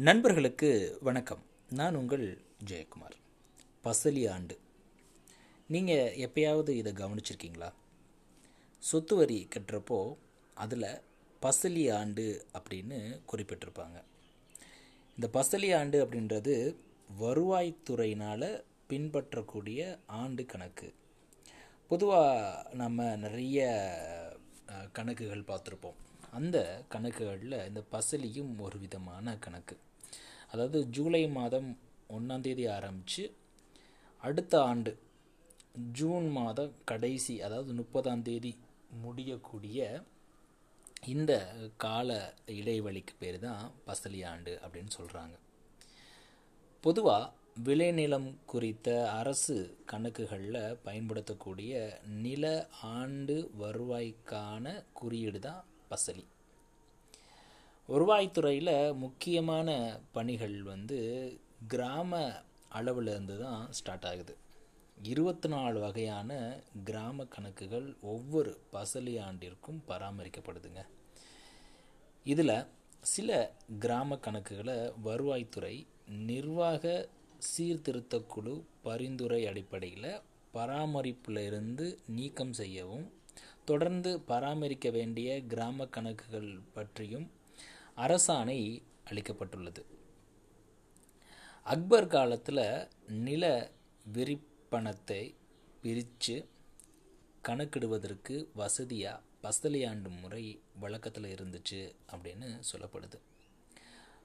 நண்பர்களுக்கு 0.00 0.98
வணக்கம். 1.00 1.42
நான் 1.70 1.94
உங்கள் 1.94 2.40
ஜெயக்குமார். 2.66 3.16
பசலி 3.84 4.30
ஆண்டு. 4.30 4.58
நீங்கள் 5.68 6.16
எப்பயாவது 6.16 6.68
இதை 6.68 6.92
கவனிச்சிருக்கீங்களா? 6.92 7.72
சொத்து 8.78 9.16
வரி 9.16 9.48
கட்டுறப்போ 9.56 10.16
அதில் 10.54 11.00
பசலி 11.42 11.92
ஆண்டு 11.92 12.46
அப்படின்னு 12.58 13.20
குறிப்பிட்டிருப்பாங்க. 13.32 14.02
இந்த 15.18 15.30
பசலி 15.32 15.78
ஆண்டு 15.78 16.04
அப்படின்றது 16.04 16.76
வருவாய்த்துறையினால் 17.20 18.62
பின்பற்றக்கூடிய 18.86 19.98
ஆண்டு 20.06 20.46
கணக்கு. 20.46 20.94
பொதுவாக 21.88 22.70
நம்ம 22.72 23.16
நிறைய 23.16 23.82
கணக்குகள் 24.92 25.42
பார்த்துருப்போம். 25.42 25.98
அந்த 26.30 26.84
கணக்குகளில் 26.90 27.66
இந்த 27.66 27.82
பசலியும் 27.92 28.58
ஒரு 28.58 28.78
விதமான 28.78 29.36
கணக்கு. 29.38 29.76
அதாவது 30.50 30.90
ஜூலை 30.90 31.26
மாதம் 31.30 31.68
ஒன்றாந்தேதி 32.10 32.68
ஆரம்பித்து 32.68 33.24
அடுத்த 34.22 34.62
ஆண்டு 34.62 34.92
ஜூன் 35.92 36.28
மாதம் 36.30 36.72
கடைசி 36.84 37.40
அதாவது 37.40 37.72
முப்பதாம் 37.72 38.22
தேதி 38.22 38.52
முடியக்கூடிய 39.02 39.80
இந்த 41.06 41.32
கால 41.76 42.10
இடைவெளிக்கு 42.46 43.14
பேர் 43.18 43.38
தான் 43.38 43.72
பசலி 43.86 44.24
ஆண்டு 44.24 44.58
அப்படின்னு 44.62 44.92
சொல்கிறாங்க 44.98 45.36
பொதுவாக 46.84 47.34
விளைநிலம் 47.64 48.36
குறித்த 48.46 48.88
அரசு 49.10 49.54
கணக்குகளில் 49.86 50.76
பயன்படுத்தக்கூடிய 50.82 51.72
நில 52.22 52.44
ஆண்டு 52.92 53.36
வருவாய்க்கான 53.58 54.64
குறியீடு 54.92 55.38
தான் 55.38 55.62
பசலி. 55.90 56.24
வருவாய்த்துறையில் 57.88 58.94
முக்கியமான 58.94 59.68
பணிகள் 60.12 60.62
வந்து 60.62 60.98
கிராம 61.68 62.20
அளவில் 62.68 63.06
இருந்து 63.06 63.38
தான் 63.38 63.72
ஸ்டார்ட் 63.72 64.04
ஆகுது. 64.04 64.36
இருபத்தி 65.02 65.48
நாலு 65.48 65.80
வகையான 65.80 66.30
கிராம 66.84 67.24
கணக்குகள் 67.24 67.96
ஒவ்வொரு 68.00 68.52
பசலி 68.72 69.14
ஆண்டிற்கும் 69.26 69.78
பராமரிக்கப்படுதுங்க. 69.88 70.82
இதில் 72.24 72.66
சில 73.00 73.56
கிராம 73.78 74.18
கணக்குகளை 74.26 74.92
வருவாய்த்துறை 75.04 75.86
நிர்வாக 76.06 77.08
சீர்திருத்த 77.38 78.20
குழு 78.20 78.64
பரிந்துரை 78.82 79.46
அடிப்படையில் 79.46 80.20
பராமரிப்பில் 80.54 81.42
இருந்து 81.44 81.98
நீக்கம் 82.06 82.52
செய்யவும் 82.52 83.08
தொடர்ந்து 83.64 84.20
பராமரிக்க 84.20 84.90
வேண்டிய 84.90 85.40
கிராம 85.42 85.86
கணக்குகள் 85.86 86.60
பற்றியும் 86.72 87.28
அரசாணை 87.98 88.82
அளிக்கப்பட்டுள்ளது. 89.10 89.82
அக்பர் 91.62 92.06
காலத்தில் 92.06 92.88
நில 93.06 93.70
விரிப்பணத்தை 94.12 95.34
பிரித்து 95.82 96.36
கணக்கிடுவதற்கு 97.48 98.46
வசதியாக 98.54 99.22
பஸ்தலியாண்டு 99.42 100.20
முறை 100.20 100.60
வழக்கத்தில் 100.80 101.34
இருந்துச்சு 101.34 101.80
அப்படின்னு 102.12 102.48
சொல்லப்படுது. 102.72 103.18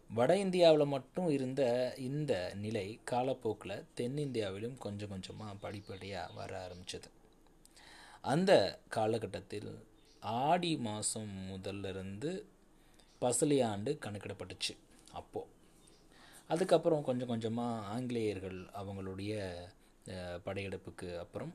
வட 0.10 0.38
இந்தியாவில் 0.38 0.86
மட்டும் 0.86 1.30
இருந்த 1.30 1.94
இந்த 1.98 2.54
நிலை 2.56 3.00
காலப்போக்கில் 3.12 3.86
தென்னிந்தியாவிலும் 3.98 4.78
கொஞ்சம் 4.78 5.10
கொஞ்சமாக 5.10 5.56
படிப்படியாக 5.56 6.34
வர 6.34 6.52
ஆரம்பிச்சது. 6.68 7.10
அந்த 8.22 8.52
காலகட்டத்தில் 8.90 9.72
ஆடி 10.20 10.78
மாதம் 10.78 11.34
முதல்ல 11.50 11.92
பசலியாண்டு 13.24 13.72
ஆண்டு 13.74 13.92
கணக்கிடப்பட்டுச்சு. 14.06 14.74
அப்போது 15.20 15.50
அதுக்கப்புறம் 16.54 17.04
கொஞ்சம் 17.10 17.32
கொஞ்சமாக 17.32 17.86
ஆங்கிலேயர்கள் 17.96 18.60
அவங்களுடைய 18.80 19.34
படையெடுப்புக்கு 20.46 21.10
அப்புறம் 21.24 21.54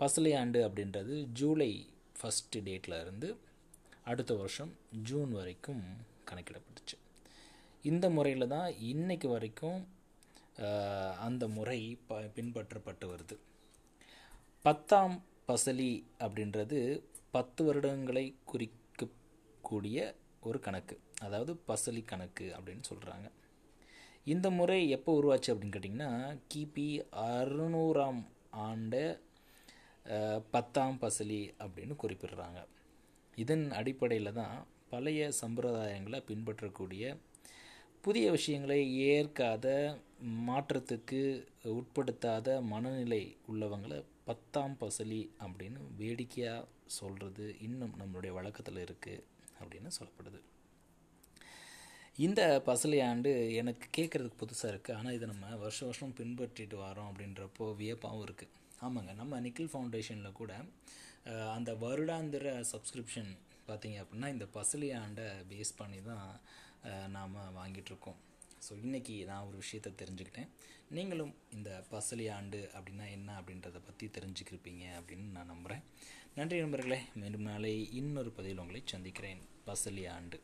பசலியாண்டு 0.00 0.38
ஆண்டு 0.40 0.58
அப்படின்றது 0.66 1.14
ஜூலை 1.38 1.70
ஃபஸ்ட்டு 2.18 2.62
டேட்டில் 2.66 3.00
இருந்து 3.04 3.28
அடுத்த 4.10 4.32
வருஷம் 4.40 4.72
ஜூன் 5.08 5.32
வரைக்கும் 5.38 5.82
கணக்கிடப்பட்டுச்சு. 6.28 6.96
இந்த 7.90 8.06
முறையில் 8.16 8.52
தான் 8.54 8.70
இன்னைக்கு 8.90 9.28
வரைக்கும் 9.34 9.80
அந்த 11.26 11.44
முறை 11.56 11.78
ப 12.08 12.16
பின்பற்றப்பட்டு 12.36 13.06
வருது. 13.12 13.36
பத்தாம் 14.64 15.16
பசலி 15.48 15.92
அப்படின்றது 16.24 16.78
பத்து 17.36 17.60
வருடங்களை 17.68 18.26
குறிக்கக்கூடிய 18.50 19.98
ஒரு 20.42 20.58
கணக்கு 20.60 20.96
அதாவது 21.22 21.52
பசலி 21.68 22.04
கணக்கு 22.04 22.46
அப்படின்னு 22.56 22.84
சொல்கிறாங்க 22.90 23.28
இந்த 24.24 24.50
முறை 24.50 24.90
எப்போ 24.90 25.10
உருவாச்சு 25.20 25.50
அப்படின்னு 25.52 25.74
கேட்டிங்கன்னா 25.76 26.38
கிபி 26.54 27.02
அறுநூறாம் 27.12 28.22
ஆண்டு 28.50 29.02
பத்தாம் 30.50 30.98
பசலி 31.02 31.54
அப்படின்னு 31.58 31.94
குறிப்பிடுறாங்க. 31.96 32.60
இதன் 33.38 33.70
அடிப்படையில் 33.70 34.32
தான் 34.32 34.54
பழைய 34.88 35.32
சம்பிரதாயங்களை 35.42 36.20
பின்பற்றக்கூடிய 36.20 37.04
புதிய 38.00 38.30
விஷயங்களை 38.30 38.80
ஏற்காத 38.96 39.66
மாற்றத்துக்கு 40.46 41.20
உட்படுத்தாத 41.64 42.62
மனநிலை 42.62 43.22
உள்ளவங்களை 43.48 43.98
பத்தாம் 44.24 44.76
பசலி 44.80 45.30
அப்படின்னு 45.40 45.80
வேடிக்கையாக 45.96 46.68
சொல்கிறது 46.86 47.58
இன்னும் 47.60 47.94
நம்மளுடைய 47.98 48.32
வழக்கத்தில் 48.32 48.76
இருக்குது 48.76 49.24
அப்படின்னு 49.62 49.90
சொல்லப்படுது. 49.98 50.40
இந்த 52.26 52.40
பசலையாண்டு 52.68 53.30
ஆண்டு 53.30 53.56
எனக்கு 53.60 53.86
கேட்குறதுக்கு 53.96 54.40
புதுசாக 54.42 54.72
இருக்குது 54.72 54.96
ஆனால் 54.98 55.14
இதை 55.16 55.26
நம்ம 55.32 55.52
வருஷம் 55.62 55.88
வருஷம் 55.88 56.16
பின்பற்றிட்டு 56.18 56.76
வரோம் 56.86 57.10
அப்படின்றப்போ 57.10 57.66
வியப்பாகவும் 57.80 58.24
இருக்குது 58.26 58.56
ஆமாங்க 58.86 59.12
நம்ம 59.20 59.40
நிக்கில் 59.44 59.70
ஃபவுண்டேஷனில் 59.72 60.38
கூட 60.40 60.52
அந்த 61.56 61.70
வருடாந்திர 61.84 62.52
சப்ஸ்கிரிப்ஷன் 62.72 63.30
பார்த்தீங்க 63.68 63.96
அப்படின்னா 64.02 64.28
இந்த 64.34 64.46
பசலியாண்டை 64.58 65.26
ஆண்டை 65.26 65.46
பேஸ் 65.50 65.72
பண்ணி 65.80 66.00
தான் 66.10 66.26
நாம் 67.16 67.36
வாங்கிட்டுருக்கோம் 67.58 68.18
ஸோ 68.66 68.72
இன்றைக்கி 68.84 69.14
நான் 69.30 69.46
ஒரு 69.48 69.56
விஷயத்தை 69.62 69.90
தெரிஞ்சுக்கிட்டேன். 70.00 70.50
நீங்களும் 70.96 71.34
இந்த 71.56 71.70
பசலி 71.92 72.24
ஆண்டு 72.36 72.60
அப்படின்னா 72.76 73.06
என்ன 73.16 73.30
அப்படின்றத 73.40 73.80
பற்றி 73.88 74.06
தெரிஞ்சுக்கிருப்பீங்க 74.16 74.84
அப்படின்னு 74.98 75.28
நான் 75.36 75.52
நம்புகிறேன் 75.52 75.82
நன்றி 76.40 76.58
நண்பர்களே 76.58 76.98
மேலும் 77.14 77.42
நாளை 77.42 77.72
இன்னொரு 77.92 78.30
பதிவில் 78.30 78.58
உங்களை 78.58 78.80
சந்திக்கிறேன். 78.84 79.40
பசலி 79.66 80.04
ஆண்டு 80.10 80.38